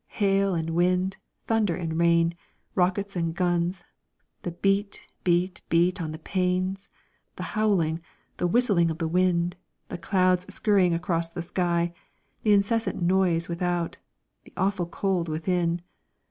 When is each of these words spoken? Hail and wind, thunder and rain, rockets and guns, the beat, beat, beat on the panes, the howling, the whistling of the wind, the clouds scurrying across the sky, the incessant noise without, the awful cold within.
Hail 0.17 0.55
and 0.55 0.71
wind, 0.71 1.17
thunder 1.45 1.75
and 1.75 1.99
rain, 1.99 2.33
rockets 2.73 3.15
and 3.15 3.35
guns, 3.35 3.83
the 4.41 4.49
beat, 4.49 5.05
beat, 5.23 5.61
beat 5.69 6.01
on 6.01 6.11
the 6.11 6.17
panes, 6.17 6.89
the 7.35 7.43
howling, 7.43 8.01
the 8.37 8.47
whistling 8.47 8.89
of 8.89 8.97
the 8.97 9.07
wind, 9.07 9.55
the 9.89 9.99
clouds 9.99 10.51
scurrying 10.51 10.95
across 10.95 11.29
the 11.29 11.43
sky, 11.43 11.93
the 12.41 12.51
incessant 12.51 12.99
noise 12.99 13.47
without, 13.47 13.97
the 14.43 14.53
awful 14.57 14.87
cold 14.87 15.29
within. 15.29 15.83